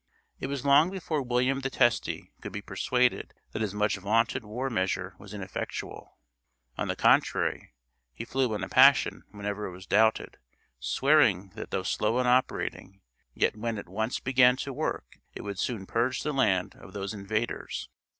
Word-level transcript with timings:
It 0.39 0.47
was 0.47 0.65
long 0.65 0.89
before 0.89 1.21
William 1.21 1.59
the 1.59 1.69
Testy 1.69 2.33
could 2.41 2.51
be 2.51 2.63
persuaded 2.63 3.35
that 3.51 3.61
his 3.61 3.75
much 3.75 3.97
vaunted 3.97 4.43
war 4.43 4.67
measure 4.67 5.13
was 5.19 5.31
ineffectual; 5.31 6.17
on 6.75 6.87
the 6.87 6.95
contrary, 6.95 7.75
he 8.11 8.25
flew 8.25 8.55
in 8.55 8.63
a 8.63 8.67
passion 8.67 9.25
whenever 9.29 9.67
it 9.67 9.71
was 9.71 9.85
doubted, 9.85 10.39
swearing 10.79 11.49
that 11.53 11.69
though 11.69 11.83
slow 11.83 12.17
in 12.19 12.25
operating, 12.25 13.01
yet 13.35 13.55
when 13.55 13.77
it 13.77 13.87
once 13.87 14.19
began 14.19 14.55
to 14.55 14.73
work 14.73 15.19
it 15.35 15.43
would 15.43 15.59
soon 15.59 15.85
purge 15.85 16.23
the 16.23 16.33
land 16.33 16.73
of 16.77 16.93
those 16.93 17.13
invaders. 17.13 17.87